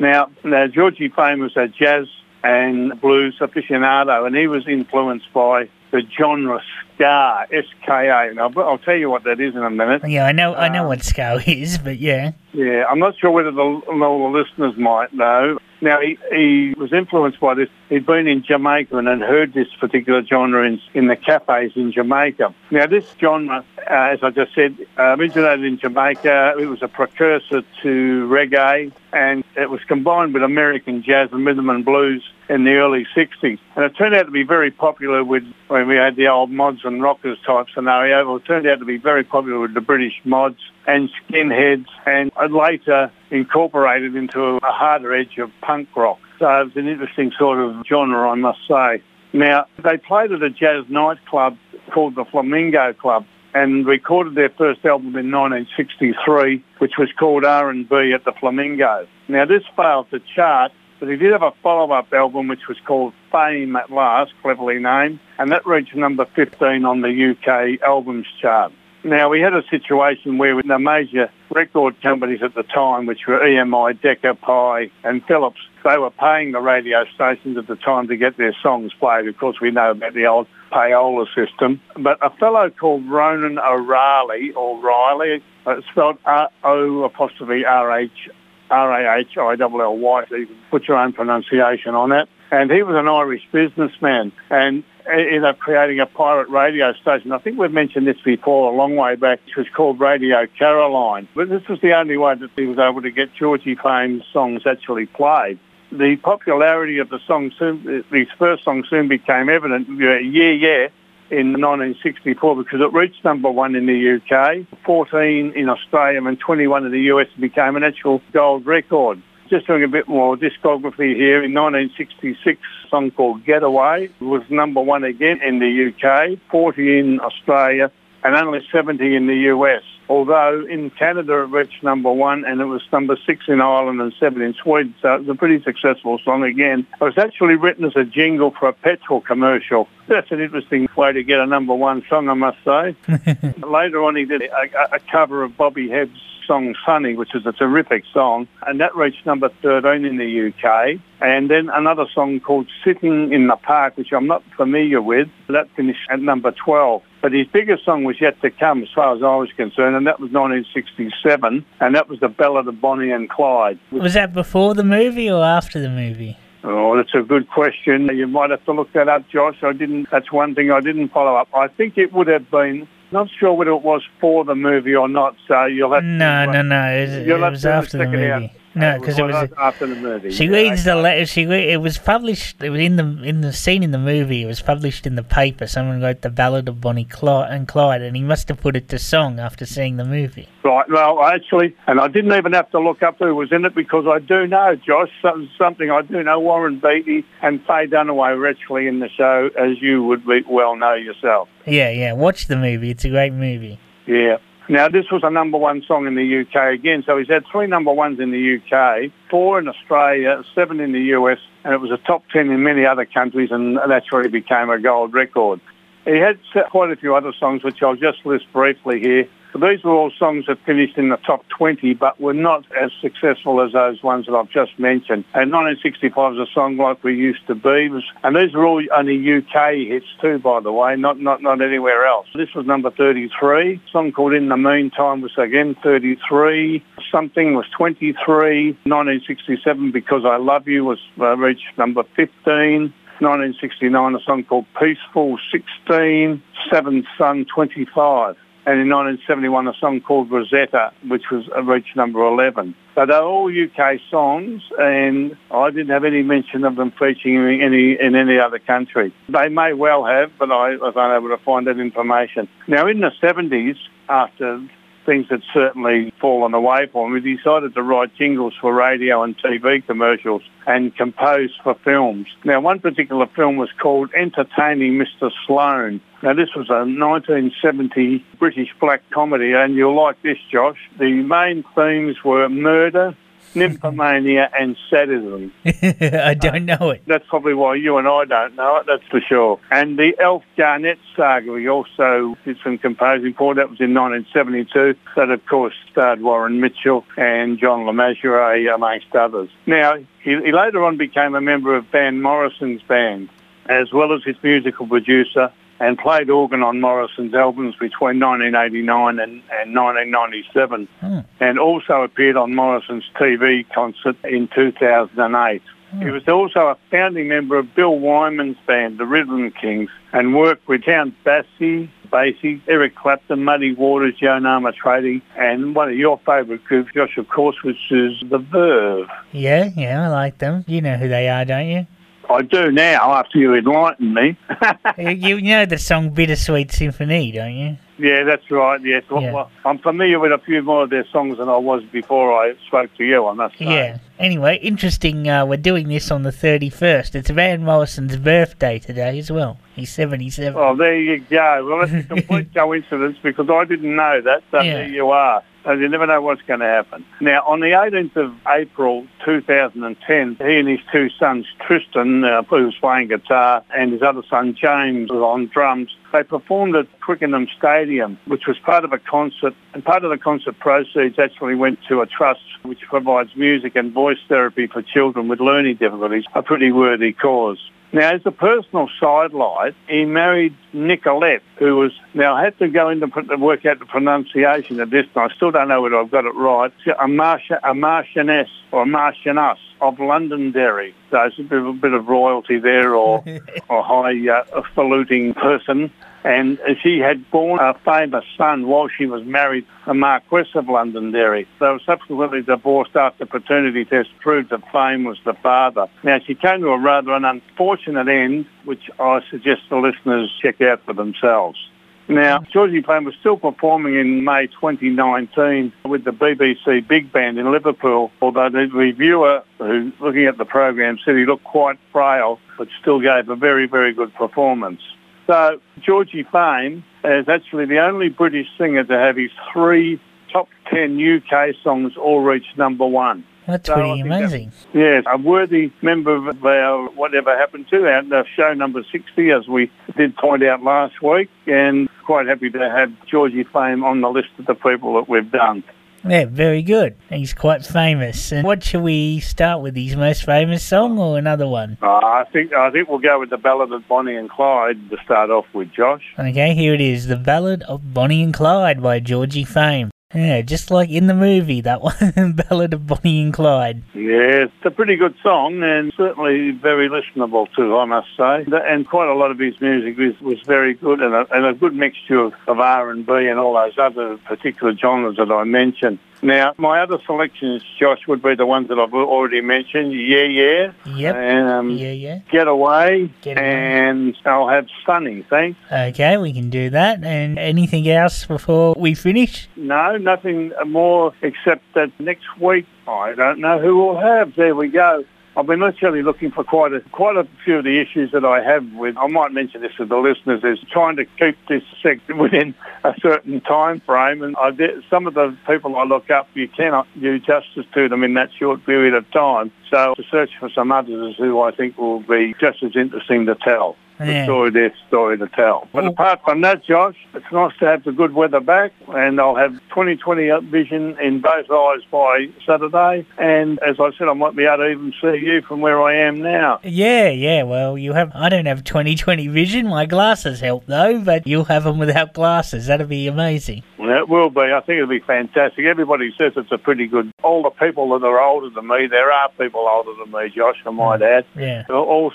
Now, 0.00 0.30
now 0.42 0.66
Georgie 0.66 1.08
Fame 1.08 1.38
was 1.38 1.56
a 1.56 1.68
jazz 1.68 2.06
and 2.46 3.00
blues 3.00 3.36
aficionado 3.40 4.24
and 4.26 4.36
he 4.36 4.46
was 4.46 4.68
influenced 4.68 5.32
by 5.32 5.68
the 5.90 6.02
genre 6.16 6.60
ska, 6.94 7.46
S-K-A. 7.50 8.30
And 8.30 8.40
I'll, 8.40 8.52
I'll, 8.58 8.78
tell 8.78 8.96
you 8.96 9.10
what 9.10 9.24
that 9.24 9.40
is 9.40 9.54
in 9.54 9.62
a 9.62 9.70
minute. 9.70 10.02
Yeah, 10.08 10.26
I 10.26 10.32
know, 10.32 10.54
I 10.54 10.68
know 10.68 10.84
uh, 10.84 10.88
what 10.88 11.02
ska 11.02 11.42
is, 11.46 11.78
but 11.78 11.98
yeah. 11.98 12.32
Yeah, 12.52 12.84
I'm 12.88 12.98
not 12.98 13.18
sure 13.18 13.30
whether 13.30 13.50
the, 13.50 13.62
all 13.62 14.32
the 14.32 14.38
listeners 14.38 14.76
might 14.76 15.12
know. 15.12 15.58
Now, 15.82 16.00
he, 16.00 16.18
he 16.32 16.74
was 16.78 16.92
influenced 16.92 17.38
by 17.38 17.54
this. 17.54 17.68
He'd 17.90 18.06
been 18.06 18.26
in 18.26 18.42
Jamaica 18.42 18.96
and 18.96 19.06
had 19.06 19.20
heard 19.20 19.52
this 19.52 19.68
particular 19.78 20.24
genre 20.24 20.66
in, 20.66 20.80
in 20.94 21.06
the 21.06 21.16
cafes 21.16 21.72
in 21.76 21.92
Jamaica. 21.92 22.54
Now, 22.70 22.86
this 22.86 23.04
genre, 23.20 23.62
uh, 23.78 23.82
as 23.92 24.22
I 24.22 24.30
just 24.30 24.54
said, 24.54 24.74
uh, 24.98 25.16
originated 25.18 25.66
in 25.66 25.78
Jamaica. 25.78 26.54
It 26.58 26.66
was 26.66 26.82
a 26.82 26.88
precursor 26.88 27.62
to 27.82 28.28
reggae, 28.28 28.90
and 29.12 29.44
it 29.54 29.68
was 29.68 29.84
combined 29.84 30.32
with 30.32 30.42
American 30.42 31.02
jazz 31.02 31.28
and 31.32 31.44
rhythm 31.44 31.68
and 31.68 31.84
blues 31.84 32.22
in 32.48 32.64
the 32.64 32.74
early 32.74 33.06
60s. 33.16 33.58
And 33.74 33.84
it 33.84 33.96
turned 33.96 34.14
out 34.14 34.26
to 34.26 34.30
be 34.30 34.44
very 34.44 34.70
popular 34.70 35.24
with, 35.24 35.44
when 35.68 35.88
we 35.88 35.96
had 35.96 36.16
the 36.16 36.28
old 36.28 36.50
mods 36.50 36.80
and 36.84 37.02
rockers 37.02 37.38
type 37.46 37.66
scenario, 37.74 38.26
well, 38.26 38.36
it 38.36 38.44
turned 38.44 38.66
out 38.66 38.78
to 38.78 38.84
be 38.84 38.98
very 38.98 39.24
popular 39.24 39.58
with 39.58 39.74
the 39.74 39.80
British 39.80 40.14
mods 40.24 40.58
and 40.86 41.10
skinheads 41.28 41.86
and 42.06 42.30
later 42.52 43.10
incorporated 43.30 44.14
into 44.14 44.58
a 44.62 44.72
harder 44.72 45.14
edge 45.14 45.38
of 45.38 45.50
punk 45.60 45.88
rock. 45.96 46.18
So 46.38 46.46
it 46.60 46.64
was 46.64 46.76
an 46.76 46.86
interesting 46.86 47.32
sort 47.38 47.58
of 47.58 47.84
genre, 47.88 48.28
I 48.28 48.34
must 48.34 48.60
say. 48.68 49.02
Now, 49.32 49.66
they 49.82 49.96
played 49.96 50.32
at 50.32 50.42
a 50.42 50.50
jazz 50.50 50.84
nightclub 50.88 51.56
called 51.92 52.14
the 52.14 52.24
Flamingo 52.24 52.92
Club 52.92 53.26
and 53.54 53.86
recorded 53.86 54.34
their 54.34 54.50
first 54.50 54.84
album 54.84 55.16
in 55.16 55.30
1963, 55.30 56.62
which 56.78 56.92
was 56.98 57.08
called 57.18 57.44
R&B 57.44 58.12
at 58.12 58.24
the 58.24 58.32
Flamingo. 58.38 59.06
Now, 59.28 59.46
this 59.46 59.62
failed 59.74 60.10
to 60.10 60.20
chart, 60.34 60.72
but 60.98 61.08
he 61.08 61.16
did 61.16 61.32
have 61.32 61.42
a 61.42 61.52
follow-up 61.62 62.12
album 62.12 62.48
which 62.48 62.68
was 62.68 62.78
called 62.86 63.12
Fame 63.30 63.76
at 63.76 63.90
Last, 63.90 64.32
cleverly 64.42 64.78
named, 64.78 65.20
and 65.38 65.50
that 65.52 65.66
reached 65.66 65.94
number 65.94 66.26
15 66.34 66.84
on 66.84 67.00
the 67.02 67.34
UK 67.34 67.80
albums 67.82 68.26
chart. 68.40 68.72
Now, 69.04 69.28
we 69.28 69.40
had 69.40 69.54
a 69.54 69.62
situation 69.70 70.36
where 70.36 70.60
the 70.60 70.80
major 70.80 71.30
record 71.54 72.00
companies 72.02 72.42
at 72.42 72.54
the 72.54 72.64
time, 72.64 73.06
which 73.06 73.20
were 73.28 73.38
EMI, 73.38 74.00
Decca, 74.00 74.34
Pye 74.34 74.90
and 75.04 75.24
Philips, 75.26 75.60
they 75.84 75.96
were 75.96 76.10
paying 76.10 76.50
the 76.50 76.60
radio 76.60 77.04
stations 77.14 77.56
at 77.56 77.68
the 77.68 77.76
time 77.76 78.08
to 78.08 78.16
get 78.16 78.36
their 78.36 78.56
songs 78.60 78.92
played. 78.98 79.28
Of 79.28 79.38
course, 79.38 79.60
we 79.60 79.70
know 79.70 79.92
about 79.92 80.14
the 80.14 80.26
old 80.26 80.48
payola 80.72 81.26
system. 81.36 81.80
But 81.94 82.18
a 82.20 82.30
fellow 82.30 82.68
called 82.70 83.08
Ronan 83.08 83.60
O'Reilly, 83.60 84.50
or 84.52 84.80
Riley, 84.80 85.40
uh, 85.64 85.76
spelled 85.92 86.18
R-O 86.24 87.04
apostrophe 87.04 87.64
R-H, 87.64 88.28
R-A-H-I-L-L-Y, 88.70 90.24
so 90.28 90.34
you 90.34 90.46
can 90.46 90.56
put 90.70 90.88
your 90.88 90.96
own 90.96 91.12
pronunciation 91.12 91.94
on 91.94 92.10
that. 92.10 92.28
And 92.50 92.70
he 92.70 92.82
was 92.82 92.96
an 92.96 93.08
Irish 93.08 93.42
businessman. 93.52 94.32
And 94.50 94.84
ended 95.10 95.44
up 95.44 95.58
creating 95.58 96.00
a 96.00 96.06
pirate 96.06 96.48
radio 96.48 96.92
station. 96.94 97.32
I 97.32 97.38
think 97.38 97.58
we've 97.58 97.72
mentioned 97.72 98.06
this 98.06 98.20
before 98.24 98.72
a 98.72 98.76
long 98.76 98.96
way 98.96 99.14
back, 99.14 99.40
which 99.46 99.56
was 99.56 99.66
called 99.74 100.00
Radio 100.00 100.46
Caroline. 100.58 101.28
But 101.34 101.48
this 101.48 101.66
was 101.68 101.80
the 101.80 101.94
only 101.94 102.16
way 102.16 102.34
that 102.34 102.50
he 102.56 102.66
was 102.66 102.78
able 102.78 103.02
to 103.02 103.10
get 103.10 103.32
Georgie 103.34 103.76
Fame's 103.76 104.24
songs 104.32 104.62
actually 104.66 105.06
played. 105.06 105.58
The 105.92 106.16
popularity 106.16 106.98
of 106.98 107.10
the 107.10 107.20
song 107.26 107.52
soon, 107.58 108.04
his 108.10 108.28
first 108.38 108.64
song 108.64 108.84
soon 108.90 109.06
became 109.06 109.48
evident. 109.48 109.88
Yeah, 110.00 110.18
yeah, 110.18 110.88
in 111.30 111.52
1964 111.52 112.56
because 112.56 112.80
it 112.80 112.92
reached 112.92 113.24
number 113.24 113.50
one 113.50 113.74
in 113.74 113.86
the 113.86 114.20
UK, 114.20 114.66
14 114.84 115.52
in 115.54 115.68
Australia 115.68 116.24
and 116.24 116.38
21 116.38 116.86
in 116.86 116.92
the 116.92 117.00
US 117.12 117.28
became 117.38 117.76
an 117.76 117.82
actual 117.82 118.22
gold 118.32 118.66
record. 118.66 119.20
Just 119.48 119.66
doing 119.66 119.84
a 119.84 119.88
bit 119.88 120.08
more 120.08 120.36
discography 120.36 121.14
here. 121.14 121.42
In 121.42 121.54
1966, 121.54 122.60
a 122.60 122.88
song 122.88 123.10
called 123.12 123.44
Getaway 123.44 124.10
was 124.20 124.42
number 124.50 124.80
one 124.80 125.04
again 125.04 125.40
in 125.42 125.60
the 125.60 125.92
UK, 125.92 126.38
40 126.50 126.98
in 126.98 127.20
Australia, 127.20 127.90
and 128.24 128.34
only 128.34 128.66
70 128.72 129.14
in 129.14 129.26
the 129.26 129.36
US. 129.54 129.82
Although 130.08 130.66
in 130.66 130.90
Canada 130.90 131.42
it 131.42 131.46
reached 131.46 131.82
number 131.82 132.12
one 132.12 132.44
and 132.44 132.60
it 132.60 132.66
was 132.66 132.82
number 132.92 133.16
six 133.26 133.46
in 133.48 133.60
Ireland 133.60 134.00
and 134.00 134.14
seven 134.20 134.42
in 134.42 134.54
Sweden. 134.54 134.94
So 135.02 135.14
it 135.14 135.20
was 135.20 135.28
a 135.28 135.34
pretty 135.34 135.62
successful 135.62 136.18
song 136.24 136.44
again. 136.44 136.86
It 137.00 137.04
was 137.04 137.18
actually 137.18 137.56
written 137.56 137.84
as 137.84 137.96
a 137.96 138.04
jingle 138.04 138.52
for 138.52 138.68
a 138.68 138.72
petrol 138.72 139.20
commercial. 139.20 139.88
That's 140.06 140.30
an 140.30 140.40
interesting 140.40 140.88
way 140.96 141.12
to 141.12 141.22
get 141.22 141.40
a 141.40 141.46
number 141.46 141.74
one 141.74 142.04
song, 142.08 142.28
I 142.28 142.34
must 142.34 142.58
say. 142.64 142.94
Later 143.66 144.04
on 144.04 144.16
he 144.16 144.24
did 144.24 144.42
a, 144.42 144.94
a 144.94 145.00
cover 145.10 145.42
of 145.42 145.56
Bobby 145.56 145.88
Hebb's 145.88 146.20
song 146.46 146.74
Sunny, 146.84 147.14
which 147.14 147.34
is 147.34 147.44
a 147.46 147.52
terrific 147.52 148.04
song, 148.12 148.48
and 148.66 148.80
that 148.80 148.94
reached 148.94 149.26
number 149.26 149.50
13 149.62 150.04
in 150.04 150.16
the 150.16 150.48
UK. 150.48 151.00
And 151.20 151.50
then 151.50 151.68
another 151.72 152.06
song 152.14 152.40
called 152.40 152.68
Sitting 152.84 153.32
in 153.32 153.46
the 153.46 153.56
Park, 153.56 153.96
which 153.96 154.12
I'm 154.12 154.26
not 154.26 154.42
familiar 154.56 155.00
with, 155.00 155.28
that 155.48 155.68
finished 155.76 156.00
at 156.10 156.20
number 156.20 156.52
12. 156.52 157.02
But 157.22 157.32
his 157.32 157.46
biggest 157.52 157.84
song 157.84 158.04
was 158.04 158.20
yet 158.20 158.40
to 158.42 158.50
come, 158.50 158.82
as 158.82 158.88
far 158.94 159.16
as 159.16 159.22
I 159.22 159.34
was 159.36 159.50
concerned, 159.56 159.96
and 159.96 160.06
that 160.06 160.20
was 160.20 160.30
1967, 160.30 161.64
and 161.80 161.94
that 161.94 162.08
was 162.08 162.20
the 162.20 162.28
Ballad 162.28 162.68
of 162.68 162.80
Bonnie 162.80 163.10
and 163.10 163.28
Clyde. 163.28 163.78
Was 163.90 164.14
that 164.14 164.32
before 164.32 164.74
the 164.74 164.84
movie 164.84 165.30
or 165.30 165.42
after 165.44 165.80
the 165.80 165.90
movie? 165.90 166.36
Oh, 166.68 166.96
that's 166.96 167.14
a 167.14 167.22
good 167.22 167.48
question. 167.48 168.08
You 168.14 168.26
might 168.26 168.50
have 168.50 168.64
to 168.64 168.72
look 168.72 168.92
that 168.92 169.08
up, 169.08 169.28
Josh. 169.28 169.62
I 169.62 169.72
didn't. 169.72 170.08
That's 170.10 170.32
one 170.32 170.54
thing 170.54 170.72
I 170.72 170.80
didn't 170.80 171.10
follow 171.10 171.36
up. 171.36 171.48
I 171.54 171.68
think 171.68 171.96
it 171.96 172.12
would 172.12 172.26
have 172.26 172.50
been 172.50 172.88
not 173.12 173.28
sure 173.38 173.52
whether 173.52 173.70
it 173.70 173.82
was 173.82 174.02
for 174.20 174.44
the 174.44 174.54
movie 174.54 174.94
or 174.94 175.08
not, 175.08 175.36
so 175.46 175.64
you'll 175.66 175.94
have 175.94 176.04
no, 176.04 176.46
to... 176.46 176.52
No, 176.52 176.62
no, 176.62 176.62
no, 176.62 176.90
it, 176.90 177.28
it 177.28 177.40
was 177.40 177.64
after 177.64 177.98
the 177.98 178.06
movie. 178.06 178.50
No, 178.76 178.98
because 178.98 179.18
it 179.18 179.22
was 179.22 179.50
after 179.56 179.86
the 179.86 179.96
movie. 179.96 180.30
She 180.30 180.44
yeah, 180.44 180.50
reads 180.50 180.84
the 180.84 180.94
letter. 180.94 181.24
She 181.24 181.46
re- 181.46 181.72
it 181.72 181.78
was 181.78 181.96
published. 181.96 182.62
It 182.62 182.68
was 182.68 182.80
in 182.80 182.96
the 182.96 183.22
in 183.24 183.40
the 183.40 183.52
scene 183.52 183.82
in 183.82 183.90
the 183.90 183.98
movie. 183.98 184.42
It 184.42 184.46
was 184.46 184.60
published 184.60 185.06
in 185.06 185.14
the 185.14 185.22
paper. 185.22 185.66
Someone 185.66 186.02
wrote 186.02 186.20
the 186.20 186.28
Ballad 186.28 186.68
of 186.68 186.82
Bonnie 186.82 187.06
Clyde 187.06 187.50
and 187.50 187.66
Clyde, 187.66 188.02
and 188.02 188.14
he 188.14 188.22
must 188.22 188.48
have 188.48 188.60
put 188.60 188.76
it 188.76 188.90
to 188.90 188.98
song 188.98 189.40
after 189.40 189.64
seeing 189.64 189.96
the 189.96 190.04
movie. 190.04 190.46
Right. 190.62 190.84
Well, 190.90 191.24
actually, 191.24 191.74
and 191.86 191.98
I 191.98 192.08
didn't 192.08 192.34
even 192.34 192.52
have 192.52 192.70
to 192.72 192.78
look 192.78 193.02
up 193.02 193.16
who 193.18 193.34
was 193.34 193.50
in 193.50 193.64
it 193.64 193.74
because 193.74 194.04
I 194.06 194.18
do 194.18 194.46
know 194.46 194.76
Josh 194.76 195.10
something. 195.22 195.90
I 195.90 196.02
do 196.02 196.22
know 196.22 196.38
Warren 196.38 196.78
Beatty 196.78 197.24
and 197.40 197.60
Faye 197.64 197.86
Dunaway 197.86 198.36
were 198.36 198.46
actually 198.46 198.88
in 198.88 199.00
the 199.00 199.08
show, 199.08 199.48
as 199.58 199.80
you 199.80 200.04
would 200.04 200.26
well 200.46 200.76
know 200.76 200.94
yourself. 200.94 201.48
Yeah, 201.64 201.90
yeah. 201.90 202.12
Watch 202.12 202.46
the 202.46 202.56
movie. 202.56 202.90
It's 202.90 203.06
a 203.06 203.08
great 203.08 203.32
movie. 203.32 203.80
Yeah. 204.06 204.36
Now, 204.68 204.88
this 204.88 205.04
was 205.12 205.22
a 205.22 205.30
number 205.30 205.58
one 205.58 205.82
song 205.86 206.08
in 206.08 206.16
the 206.16 206.40
UK 206.40 206.74
again, 206.74 207.04
so 207.06 207.16
he's 207.18 207.28
had 207.28 207.44
three 207.46 207.68
number 207.68 207.92
ones 207.92 208.18
in 208.18 208.32
the 208.32 208.56
UK, 208.56 209.12
four 209.30 209.60
in 209.60 209.68
Australia, 209.68 210.42
seven 210.56 210.80
in 210.80 210.90
the 210.90 211.02
US, 211.16 211.38
and 211.62 211.72
it 211.72 211.80
was 211.80 211.92
a 211.92 211.98
top 211.98 212.24
ten 212.32 212.50
in 212.50 212.64
many 212.64 212.84
other 212.84 213.04
countries, 213.04 213.50
and 213.52 213.78
that's 213.88 214.10
where 214.10 214.22
he 214.22 214.28
became 214.28 214.68
a 214.68 214.78
gold 214.80 215.14
record. 215.14 215.60
He 216.04 216.16
had 216.16 216.40
quite 216.70 216.90
a 216.90 216.96
few 216.96 217.14
other 217.14 217.32
songs, 217.38 217.62
which 217.62 217.80
I'll 217.80 217.94
just 217.94 218.26
list 218.26 218.52
briefly 218.52 218.98
here. 219.00 219.28
These 219.54 219.84
were 219.84 219.92
all 219.92 220.10
songs 220.18 220.46
that 220.48 220.58
finished 220.66 220.98
in 220.98 221.08
the 221.08 221.16
top 221.16 221.44
20, 221.56 221.94
but 221.94 222.20
were 222.20 222.34
not 222.34 222.64
as 222.80 222.90
successful 223.00 223.60
as 223.62 223.72
those 223.72 224.02
ones 224.02 224.26
that 224.26 224.34
I've 224.34 224.50
just 224.50 224.78
mentioned. 224.78 225.24
And 225.34 225.50
1965 225.50 226.14
was 226.16 226.48
a 226.48 226.52
song 226.52 226.76
like 226.76 227.02
We 227.02 227.16
Used 227.16 227.46
to 227.46 227.54
Be. 227.54 227.88
And 228.22 228.36
these 228.36 228.52
were 228.52 228.66
all 228.66 228.82
only 228.94 229.16
UK 229.16 229.88
hits 229.88 230.06
too, 230.20 230.38
by 230.38 230.60
the 230.60 230.72
way, 230.72 230.96
not, 230.96 231.18
not, 231.20 231.40
not 231.40 231.62
anywhere 231.62 232.06
else. 232.06 232.26
This 232.34 232.52
was 232.54 232.66
number 232.66 232.90
33. 232.90 233.74
A 233.74 233.80
song 233.90 234.12
called 234.12 234.34
In 234.34 234.48
the 234.48 234.56
Meantime 234.56 235.22
was 235.22 235.32
again 235.38 235.74
33. 235.82 236.84
Something 237.10 237.54
was 237.54 237.66
23. 237.76 238.72
1967, 238.84 239.90
Because 239.90 240.22
I 240.26 240.36
Love 240.36 240.68
You 240.68 240.84
was 240.84 240.98
uh, 241.18 241.36
reached 241.36 241.78
number 241.78 242.02
15. 242.14 242.92
1969, 243.18 244.14
a 244.14 244.20
song 244.24 244.44
called 244.44 244.66
Peaceful 244.78 245.38
16, 245.50 246.42
Seventh 246.70 247.06
Son 247.16 247.46
25 247.46 248.36
and 248.66 248.80
in 248.80 248.88
1971 248.88 249.68
a 249.68 249.74
song 249.74 250.00
called 250.00 250.30
Rosetta, 250.30 250.92
which 251.06 251.30
was 251.30 251.48
reached 251.64 251.94
number 251.94 252.26
11. 252.26 252.74
So 252.96 253.06
they're 253.06 253.22
all 253.22 253.48
UK 253.48 254.00
songs, 254.10 254.62
and 254.78 255.36
I 255.52 255.70
didn't 255.70 255.90
have 255.90 256.04
any 256.04 256.22
mention 256.22 256.64
of 256.64 256.74
them 256.74 256.90
featuring 256.90 257.62
any 257.62 257.92
in 257.98 258.16
any 258.16 258.38
other 258.38 258.58
country. 258.58 259.14
They 259.28 259.48
may 259.48 259.72
well 259.72 260.04
have, 260.04 260.32
but 260.38 260.50
I 260.50 260.76
was 260.76 260.94
unable 260.96 261.28
to 261.28 261.42
find 261.44 261.66
that 261.68 261.78
information. 261.78 262.48
Now, 262.66 262.88
in 262.88 263.00
the 263.00 263.12
70s, 263.22 263.76
after 264.08 264.60
things 265.06 265.26
had 265.30 265.42
certainly 265.54 266.12
fallen 266.20 266.52
away 266.52 266.88
for 266.92 267.06
him. 267.06 267.22
Decided 267.22 267.74
to 267.74 267.82
write 267.82 268.14
jingles 268.16 268.54
for 268.60 268.74
radio 268.74 269.22
and 269.22 269.38
TV 269.38 269.86
commercials 269.86 270.42
and 270.66 270.94
compose 270.96 271.50
for 271.62 271.74
films. 271.84 272.26
Now, 272.44 272.60
one 272.60 272.80
particular 272.80 273.26
film 273.34 273.56
was 273.56 273.70
called 273.80 274.10
Entertaining 274.14 274.98
Mr. 274.98 275.30
Sloane. 275.46 276.00
Now, 276.22 276.34
this 276.34 276.50
was 276.56 276.68
a 276.68 276.84
1970 276.84 278.24
British 278.38 278.68
black 278.80 279.02
comedy, 279.10 279.52
and 279.52 279.76
you'll 279.76 279.96
like 279.96 280.20
this, 280.22 280.38
Josh. 280.50 280.78
The 280.98 281.22
main 281.22 281.64
themes 281.74 282.16
were 282.24 282.48
murder, 282.48 283.16
nymphomania 283.54 284.48
and 284.58 284.76
sadism. 284.90 285.52
I 285.64 286.34
don't 286.34 286.64
know 286.64 286.90
it. 286.90 287.02
That's 287.06 287.26
probably 287.28 287.54
why 287.54 287.76
you 287.76 287.96
and 287.98 288.06
I 288.06 288.24
don't 288.24 288.54
know 288.54 288.76
it, 288.76 288.86
that's 288.86 289.06
for 289.10 289.20
sure. 289.20 289.60
And 289.70 289.98
the 289.98 290.14
Alf 290.20 290.42
Garnett 290.56 290.98
saga, 291.16 291.52
we 291.52 291.68
also 291.68 292.36
did 292.44 292.58
some 292.62 292.78
composing 292.78 293.34
for. 293.34 293.54
That 293.54 293.70
was 293.70 293.80
in 293.80 293.94
1972. 293.94 294.98
That, 295.16 295.30
of 295.30 295.44
course, 295.46 295.74
starred 295.90 296.20
Warren 296.20 296.60
Mitchell 296.60 297.04
and 297.16 297.58
John 297.58 297.86
Le 297.86 297.92
Mesurier, 297.92 298.74
amongst 298.74 299.14
others. 299.14 299.50
Now, 299.66 299.96
he, 299.96 300.06
he 300.22 300.52
later 300.52 300.84
on 300.84 300.96
became 300.96 301.34
a 301.34 301.40
member 301.40 301.74
of 301.76 301.86
Van 301.86 302.20
Morrison's 302.20 302.82
band, 302.82 303.28
as 303.66 303.92
well 303.92 304.12
as 304.12 304.22
his 304.24 304.36
musical 304.42 304.86
producer 304.86 305.52
and 305.80 305.98
played 305.98 306.30
organ 306.30 306.62
on 306.62 306.80
Morrison's 306.80 307.34
albums 307.34 307.74
between 307.74 308.18
1989 308.20 309.18
and, 309.18 309.42
and 309.50 309.74
1997 309.74 310.88
Hmm. 311.00 311.18
and 311.40 311.58
also 311.58 312.02
appeared 312.02 312.36
on 312.36 312.54
Morrison's 312.54 313.04
TV 313.20 313.64
concert 313.74 314.16
in 314.24 314.48
2008. 314.54 315.62
He 316.00 316.10
was 316.10 316.26
also 316.28 316.66
a 316.66 316.76
founding 316.90 317.28
member 317.28 317.56
of 317.56 317.74
Bill 317.74 317.98
Wyman's 317.98 318.58
band, 318.66 318.98
the 318.98 319.06
Rhythm 319.06 319.50
Kings, 319.52 319.88
and 320.12 320.34
worked 320.34 320.68
with 320.68 320.82
Count 320.82 321.14
Basie, 321.24 321.88
Basie, 322.12 322.60
Eric 322.68 322.94
Clapton, 322.96 323.44
Muddy 323.44 323.72
Waters, 323.72 324.14
Joan 324.20 324.42
Armatrading, 324.42 325.22
and 325.36 325.74
one 325.74 325.88
of 325.88 325.96
your 325.96 326.18
favourite 326.26 326.62
groups, 326.64 326.90
Josh, 326.92 327.16
of 327.16 327.28
course, 327.28 327.56
which 327.62 327.90
is 327.90 328.12
The 328.28 328.38
Verve. 328.38 329.08
Yeah, 329.32 329.70
yeah, 329.74 330.04
I 330.04 330.08
like 330.08 330.38
them. 330.38 330.64
You 330.66 330.82
know 330.82 330.96
who 330.96 331.08
they 331.08 331.28
are, 331.28 331.44
don't 331.46 331.68
you? 331.68 331.86
I 332.30 332.42
do 332.42 332.70
now, 332.72 333.12
after 333.14 333.38
you 333.38 333.54
enlightened 333.54 334.14
me. 334.14 334.36
you 334.98 335.36
you 335.36 335.40
know 335.42 335.66
the 335.66 335.78
song 335.78 336.10
Bittersweet 336.10 336.72
Symphony, 336.72 337.32
don't 337.32 337.54
you? 337.54 337.76
Yeah, 337.98 338.24
that's 338.24 338.50
right. 338.50 338.78
Yes, 338.84 339.04
well, 339.10 339.22
Yeah. 339.22 339.32
well, 339.32 339.50
I'm 339.64 339.78
familiar 339.78 340.18
with 340.20 340.30
a 340.32 340.38
few 340.38 340.60
more 340.62 340.82
of 340.82 340.90
their 340.90 341.06
songs 341.06 341.38
than 341.38 341.48
I 341.48 341.56
was 341.56 341.82
before 341.84 342.32
I 342.38 342.54
spoke 342.66 342.94
to 342.98 343.04
you. 343.04 343.26
I 343.26 343.32
must 343.32 343.56
say. 343.58 343.64
Yeah. 343.64 343.98
Anyway, 344.18 344.56
interesting. 344.62 345.28
Uh, 345.28 345.46
we're 345.46 345.56
doing 345.56 345.88
this 345.88 346.10
on 346.10 346.22
the 346.22 346.30
31st. 346.30 347.14
It's 347.14 347.30
Van 347.30 347.62
Morrison's 347.64 348.16
birthday 348.16 348.78
today 348.78 349.18
as 349.18 349.30
well. 349.30 349.58
He's 349.74 349.92
77. 349.92 350.52
Well, 350.54 350.76
there 350.76 350.98
you 351.00 351.20
go. 351.20 351.66
Well, 351.66 351.86
that's 351.86 352.04
a 352.04 352.08
complete 352.14 352.52
coincidence 352.52 353.16
because 353.22 353.48
I 353.48 353.64
didn't 353.64 353.94
know 353.96 354.20
that. 354.22 354.42
So 354.50 354.60
Yeah. 354.60 354.74
there 354.74 354.88
you 354.88 355.10
are. 355.10 355.42
You 355.66 355.88
never 355.88 356.06
know 356.06 356.22
what's 356.22 356.42
going 356.42 356.60
to 356.60 356.66
happen. 356.66 357.04
Now, 357.20 357.44
on 357.44 357.58
the 357.58 357.70
18th 357.70 358.14
of 358.16 358.34
April 358.48 359.04
2010, 359.24 360.36
he 360.36 360.58
and 360.58 360.68
his 360.68 360.78
two 360.92 361.10
sons, 361.18 361.44
Tristan, 361.66 362.22
uh, 362.22 362.44
who 362.44 362.66
was 362.66 362.76
playing 362.76 363.08
guitar, 363.08 363.64
and 363.76 363.92
his 363.92 364.00
other 364.00 364.22
son, 364.30 364.54
James, 364.54 365.10
was 365.10 365.20
on 365.20 365.48
drums, 365.48 365.90
they 366.12 366.22
performed 366.22 366.76
at 366.76 366.86
Twickenham 367.00 367.48
Stadium, 367.58 368.18
which 368.26 368.46
was 368.46 368.58
part 368.58 368.84
of 368.84 368.92
a 368.92 368.98
concert, 368.98 369.54
and 369.74 369.84
part 369.84 370.04
of 370.04 370.10
the 370.10 370.18
concert 370.18 370.58
proceeds 370.60 371.18
actually 371.18 371.56
went 371.56 371.80
to 371.88 372.00
a 372.00 372.06
trust 372.06 372.40
which 372.62 372.80
provides 372.82 373.34
music 373.34 373.74
and 373.74 373.92
voice 373.92 374.18
therapy 374.28 374.68
for 374.68 374.82
children 374.82 375.26
with 375.26 375.40
learning 375.40 375.76
difficulties, 375.76 376.24
a 376.34 376.42
pretty 376.42 376.70
worthy 376.70 377.12
cause. 377.12 377.58
Now, 377.92 378.12
as 378.12 378.20
a 378.26 378.30
personal 378.30 378.88
sidelight, 379.00 379.74
he 379.88 380.04
married 380.04 380.54
Nicolette, 380.72 381.42
who 381.58 381.76
was, 381.76 381.92
now 382.14 382.34
I 382.34 382.44
had 382.44 382.58
to 382.58 382.68
go 382.68 382.88
in 382.90 383.00
to 383.00 383.36
work 383.38 383.64
out 383.64 383.78
the 383.78 383.86
pronunciation 383.86 384.80
of 384.80 384.90
this, 384.90 385.06
and 385.14 385.30
I 385.30 385.34
still 385.34 385.50
don't 385.50 385.68
know 385.68 385.80
whether 385.82 385.96
I've 385.98 386.10
got 386.10 386.24
it 386.26 386.34
right. 386.34 386.72
A, 387.00 387.08
Martian, 387.08 387.58
a 387.62 387.72
Marchioness 387.74 388.48
or 388.72 388.82
a 388.82 388.86
Marchioness 388.86 389.58
of 389.80 389.98
Londonderry. 390.00 390.94
So 391.10 391.22
it's 391.22 391.38
a 391.38 391.42
bit, 391.42 391.58
of- 391.58 391.66
a 391.66 391.72
bit 391.72 391.92
of 391.92 392.08
royalty 392.08 392.58
there 392.58 392.94
or, 392.94 393.22
a 393.70 393.82
high 393.82 394.28
uh, 394.28 394.62
faluting 394.74 395.34
person. 395.34 395.90
And 396.26 396.58
she 396.82 396.98
had 396.98 397.30
born 397.30 397.60
a 397.60 397.74
famous 397.84 398.24
son 398.36 398.66
while 398.66 398.88
she 398.88 399.06
was 399.06 399.22
married, 399.24 399.64
a 399.86 399.94
Marquess 399.94 400.48
of 400.56 400.68
Londonderry. 400.68 401.46
They 401.60 401.68
were 401.68 401.78
subsequently 401.86 402.42
divorced 402.42 402.96
after 402.96 403.26
paternity 403.26 403.84
test 403.84 404.08
proved 404.18 404.50
that 404.50 404.68
Fame 404.72 405.04
was 405.04 405.18
the 405.24 405.34
father. 405.34 405.86
Now, 406.02 406.18
she 406.18 406.34
came 406.34 406.62
to 406.62 406.70
a 406.70 406.78
rather 406.80 407.12
an 407.12 407.24
unfortunate 407.24 408.08
end, 408.08 408.46
which 408.64 408.90
I 408.98 409.20
suggest 409.30 409.62
the 409.70 409.76
listeners 409.76 410.36
check 410.42 410.60
out 410.60 410.82
for 410.84 410.94
themselves. 410.94 411.60
Now, 412.08 412.40
Georgie 412.52 412.82
Fame 412.82 413.04
was 413.04 413.14
still 413.20 413.36
performing 413.36 413.94
in 413.94 414.24
May 414.24 414.48
2019 414.48 415.72
with 415.84 416.02
the 416.02 416.10
BBC 416.10 416.88
Big 416.88 417.12
Band 417.12 417.38
in 417.38 417.52
Liverpool, 417.52 418.10
although 418.20 418.48
the 418.48 418.66
reviewer 418.66 419.44
who 419.58 419.92
looking 420.00 420.24
at 420.24 420.38
the 420.38 420.44
program 420.44 420.98
said 421.04 421.16
he 421.16 421.24
looked 421.24 421.44
quite 421.44 421.78
frail, 421.92 422.40
but 422.58 422.66
still 422.80 422.98
gave 422.98 423.28
a 423.28 423.36
very, 423.36 423.68
very 423.68 423.92
good 423.92 424.12
performance. 424.14 424.80
So 425.26 425.60
Georgie 425.84 426.22
Fame 426.24 426.84
is 427.04 427.28
actually 427.28 427.66
the 427.66 427.78
only 427.80 428.08
British 428.08 428.46
singer 428.58 428.84
to 428.84 428.92
have 428.98 429.16
his 429.16 429.30
three 429.52 430.00
top 430.32 430.48
10 430.70 430.98
UK 430.98 431.54
songs 431.62 431.96
all 431.96 432.20
reach 432.20 432.46
number 432.56 432.86
one. 432.86 433.24
That's 433.46 433.68
So 433.68 433.74
pretty 433.74 434.02
think 434.02 434.08
that- 434.08 434.18
amazing. 434.18 434.52
Yes, 434.72 435.04
a 435.10 435.16
worthy 435.18 435.70
member 435.80 436.14
of 436.16 436.44
our 436.44 436.88
Whatever 436.90 437.36
Happened 437.36 437.68
to 437.70 437.88
our 437.88 438.02
the 438.02 438.24
show 438.36 438.52
number 438.54 438.82
60, 438.90 439.30
as 439.30 439.46
we 439.46 439.70
did 439.96 440.16
point 440.16 440.42
out 440.42 440.62
last 440.64 441.00
week, 441.00 441.28
and 441.46 441.88
quite 442.04 442.26
happy 442.26 442.50
to 442.50 442.58
have 442.70 442.92
Georgie 443.06 443.44
Fame 443.44 443.84
on 443.84 444.00
the 444.00 444.08
list 444.10 444.28
of 444.38 444.46
the 444.46 444.54
people 444.54 444.94
that 444.94 445.08
we've 445.08 445.30
done. 445.30 445.62
Yeah, 446.08 446.26
very 446.26 446.62
good. 446.62 446.96
He's 447.10 447.34
quite 447.34 447.64
famous. 447.64 448.32
And 448.32 448.44
what 448.44 448.62
shall 448.62 448.82
we 448.82 449.20
start 449.20 449.62
with? 449.62 449.76
His 449.76 449.96
most 449.96 450.24
famous 450.24 450.62
song 450.62 450.98
or 450.98 451.18
another 451.18 451.46
one? 451.46 451.78
Uh, 451.82 451.86
I 451.86 452.24
think 452.32 452.52
I 452.52 452.70
think 452.70 452.88
we'll 452.88 452.98
go 452.98 453.18
with 453.20 453.30
the 453.30 453.36
Ballad 453.36 453.72
of 453.72 453.86
Bonnie 453.88 454.16
and 454.16 454.30
Clyde 454.30 454.90
to 454.90 454.96
start 455.04 455.30
off 455.30 455.46
with, 455.52 455.72
Josh. 455.72 456.02
Okay, 456.18 456.54
here 456.54 456.74
it 456.74 456.80
is 456.80 457.06
The 457.06 457.16
Ballad 457.16 457.62
of 457.64 457.92
Bonnie 457.92 458.22
and 458.22 458.32
Clyde 458.32 458.82
by 458.82 459.00
Georgie 459.00 459.44
Fame. 459.44 459.90
Yeah, 460.16 460.40
just 460.40 460.70
like 460.70 460.88
in 460.90 461.06
the 461.06 461.14
movie, 461.14 461.60
that 461.62 461.82
one, 462.16 462.32
Ballad 462.32 462.74
of 462.74 462.86
Bonnie 462.86 463.22
and 463.22 463.32
Clyde. 463.32 463.82
Yeah, 463.94 464.46
it's 464.46 464.64
a 464.64 464.70
pretty 464.70 464.96
good 464.96 465.14
song 465.22 465.62
and 465.62 465.92
certainly 465.96 466.52
very 466.52 466.88
listenable 466.88 467.52
too, 467.54 467.76
I 467.76 467.84
must 467.84 468.08
say. 468.16 468.46
And 468.66 468.88
quite 468.88 469.08
a 469.08 469.14
lot 469.14 469.30
of 469.30 469.38
his 469.38 469.60
music 469.60 469.98
was, 469.98 470.18
was 470.20 470.40
very 470.46 470.74
good 470.74 471.00
and 471.00 471.14
a, 471.14 471.26
and 471.34 471.46
a 471.46 471.54
good 471.54 471.74
mixture 471.74 472.18
of, 472.18 472.34
of 472.46 472.58
R&B 472.58 473.12
and 473.12 473.38
all 473.38 473.54
those 473.54 473.78
other 473.78 474.16
particular 474.18 474.74
genres 474.74 475.16
that 475.16 475.30
I 475.30 475.44
mentioned. 475.44 475.98
Now, 476.26 476.54
my 476.56 476.80
other 476.82 476.98
selections, 477.06 477.62
Josh, 477.78 478.00
would 478.08 478.20
be 478.20 478.34
the 478.34 478.46
ones 478.46 478.66
that 478.66 478.80
I've 478.80 478.92
already 478.92 479.40
mentioned. 479.42 479.92
Yeah, 479.92 480.24
yeah. 480.24 480.72
Yep. 480.84 481.14
Um, 481.14 481.70
Yeah, 481.70 481.92
yeah. 481.92 482.18
Get 482.32 482.48
Away. 482.48 483.12
Get 483.22 483.38
Away. 483.38 483.46
And 483.46 484.16
I'll 484.24 484.48
have 484.48 484.66
Sunny, 484.84 485.24
thanks. 485.30 485.56
Okay, 485.70 486.16
we 486.16 486.32
can 486.32 486.50
do 486.50 486.68
that. 486.70 487.04
And 487.04 487.38
anything 487.38 487.88
else 487.88 488.26
before 488.26 488.74
we 488.76 488.92
finish? 488.94 489.48
No, 489.54 489.96
nothing 489.98 490.50
more 490.66 491.12
except 491.22 491.62
that 491.76 491.92
next 492.00 492.26
week, 492.40 492.66
I 492.88 493.12
don't 493.12 493.38
know 493.38 493.60
who 493.60 493.76
we'll 493.76 494.00
have. 494.00 494.34
There 494.34 494.56
we 494.56 494.66
go. 494.66 495.04
I've 495.36 495.46
been 495.46 495.60
literally 495.60 496.02
looking 496.02 496.30
for 496.30 496.44
quite 496.44 496.72
a 496.72 496.80
quite 496.92 497.16
a 497.16 497.28
few 497.44 497.58
of 497.58 497.64
the 497.64 497.78
issues 497.78 498.10
that 498.12 498.24
I 498.24 498.42
have 498.42 498.72
with. 498.72 498.96
I 498.96 499.06
might 499.06 499.32
mention 499.32 499.60
this 499.60 499.74
to 499.76 499.84
the 499.84 499.98
listeners: 499.98 500.42
is 500.42 500.66
trying 500.70 500.96
to 500.96 501.04
keep 501.04 501.36
this 501.46 501.62
segment 501.82 502.18
within 502.22 502.54
a 502.84 502.94
certain 503.02 503.42
time 503.42 503.80
frame. 503.80 504.22
And 504.22 504.34
I 504.38 504.50
some 504.88 505.06
of 505.06 505.12
the 505.12 505.36
people 505.46 505.76
I 505.76 505.84
look 505.84 506.10
up, 506.10 506.28
you 506.32 506.48
cannot 506.48 506.86
do 506.98 507.18
justice 507.18 507.66
to 507.74 507.86
them 507.86 508.02
in 508.02 508.14
that 508.14 508.30
short 508.38 508.64
period 508.64 508.94
of 508.94 509.10
time. 509.10 509.52
So 509.70 509.94
to 509.96 510.02
search 510.10 510.30
for 510.40 510.48
some 510.48 510.72
others 510.72 511.16
who 511.18 511.42
I 511.42 511.50
think 511.50 511.76
will 511.76 512.00
be 512.00 512.34
just 512.40 512.62
as 512.62 512.74
interesting 512.74 513.26
to 513.26 513.34
tell. 513.34 513.76
The 513.98 514.24
story, 514.24 514.50
their 514.50 514.72
story 514.88 515.18
to 515.18 515.26
tell. 515.28 515.68
But 515.72 515.86
apart 515.86 516.20
from 516.24 516.42
that, 516.42 516.64
Josh, 516.64 516.96
it's 517.14 517.24
nice 517.32 517.56
to 517.60 517.66
have 517.66 517.84
the 517.84 517.92
good 517.92 518.12
weather 518.12 518.40
back, 518.40 518.72
and 518.88 519.20
I'll 519.20 519.36
have 519.36 519.52
2020 519.70 520.28
vision 520.50 520.98
in 521.00 521.20
both 521.20 521.50
eyes 521.50 521.80
by 521.90 522.26
Saturday. 522.44 523.06
And 523.18 523.58
as 523.60 523.76
I 523.80 523.90
said, 523.96 524.08
I 524.08 524.12
might 524.12 524.36
be 524.36 524.44
able 524.44 524.58
to 524.58 524.68
even 524.68 524.92
see 525.00 525.24
you 525.24 525.42
from 525.42 525.60
where 525.60 525.82
I 525.82 525.96
am 525.96 526.20
now. 526.20 526.60
Yeah, 526.62 527.08
yeah, 527.08 527.42
well, 527.44 527.78
you 527.78 527.94
have. 527.94 528.12
I 528.14 528.28
don't 528.28 528.46
have 528.46 528.64
2020 528.64 529.28
vision. 529.28 529.66
My 529.66 529.86
glasses 529.86 530.40
help, 530.40 530.66
though, 530.66 531.00
but 531.00 531.26
you'll 531.26 531.44
have 531.44 531.64
them 531.64 531.78
without 531.78 532.12
glasses. 532.12 532.66
That'd 532.66 532.88
be 532.88 533.06
amazing. 533.06 533.62
Well, 533.78 533.96
It 533.96 534.08
will 534.08 534.30
be. 534.30 534.40
I 534.40 534.60
think 534.60 534.76
it'll 534.76 534.88
be 534.88 535.00
fantastic. 535.00 535.64
Everybody 535.64 536.14
says 536.18 536.32
it's 536.36 536.52
a 536.52 536.58
pretty 536.58 536.86
good. 536.86 537.10
All 537.22 537.42
the 537.42 537.50
people 537.50 537.98
that 537.98 538.06
are 538.06 538.20
older 538.20 538.50
than 538.50 538.66
me, 538.66 538.86
there 538.88 539.10
are 539.10 539.30
people 539.38 539.66
older 539.68 539.92
than 539.98 540.12
me, 540.12 540.30
Josh. 540.34 540.56
I 540.66 540.70
might 540.70 541.00
mm. 541.00 541.18
add. 541.18 541.26
Yeah. 541.36 541.64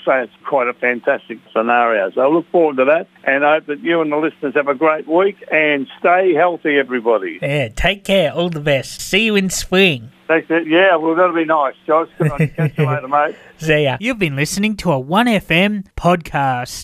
Say 0.04 0.24
it's 0.24 0.32
quite 0.44 0.68
a 0.68 0.74
fantastic 0.74 1.38
scenario. 1.52 1.71
So 2.14 2.20
I 2.20 2.28
look 2.28 2.50
forward 2.50 2.76
to 2.76 2.84
that, 2.86 3.06
and 3.24 3.44
I 3.44 3.54
hope 3.54 3.66
that 3.66 3.80
you 3.80 4.00
and 4.00 4.12
the 4.12 4.16
listeners 4.16 4.54
have 4.54 4.68
a 4.68 4.74
great 4.74 5.06
week 5.08 5.36
and 5.50 5.86
stay 5.98 6.34
healthy, 6.34 6.78
everybody. 6.78 7.38
Yeah, 7.40 7.68
take 7.68 8.04
care. 8.04 8.32
All 8.32 8.50
the 8.50 8.60
best. 8.60 9.00
See 9.00 9.24
you 9.26 9.36
in 9.36 9.50
spring. 9.50 10.10
Thanks. 10.28 10.48
Yeah, 10.48 10.96
well, 10.96 11.14
that'll 11.14 11.34
be 11.34 11.44
nice, 11.44 11.74
Josh. 11.86 12.08
Catch 12.18 12.78
you 12.78 12.86
later, 12.86 13.08
mate. 13.08 13.36
See 13.58 13.84
ya. 13.84 13.96
You've 14.00 14.18
been 14.18 14.36
listening 14.36 14.76
to 14.78 14.92
a 14.92 15.02
1FM 15.02 15.86
podcast. 15.96 16.80